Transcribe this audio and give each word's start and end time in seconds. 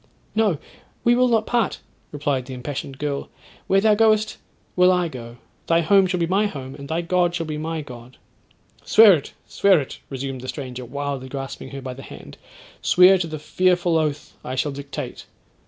'—'No, 0.33 0.57
we 1.03 1.13
will 1.13 1.27
not 1.27 1.45
part,' 1.45 1.79
replied 2.11 2.47
the 2.47 2.55
impassioned 2.55 2.97
girl; 2.97 3.29
'where 3.67 3.81
thou 3.81 3.93
goest, 3.93 4.37
will 4.75 4.91
I 4.91 5.07
go; 5.07 5.37
thy 5.67 5.81
home 5.81 6.07
shall 6.07 6.19
be 6.19 6.25
my 6.25 6.47
home; 6.47 6.73
and 6.73 6.87
thy 6.89 7.01
God 7.01 7.35
shall 7.35 7.45
be 7.45 7.59
my 7.59 7.83
God.'—'Swear 7.83 9.13
it, 9.13 9.33
swear 9.45 9.79
it,' 9.79 9.99
resumed 10.09 10.41
the 10.41 10.47
stranger, 10.47 10.85
wildly 10.85 11.29
grasping 11.29 11.69
her 11.69 11.83
by 11.83 11.93
the 11.93 12.01
hand; 12.01 12.39
'swear 12.81 13.19
to 13.19 13.27
the 13.27 13.37
fearful 13.37 13.95
oath 13.95 14.33
I 14.43 14.55
shall 14.55 14.71
dictate.' 14.71 15.27